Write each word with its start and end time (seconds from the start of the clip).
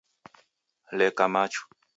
Leka 0.97 1.25
machu. 1.33 1.61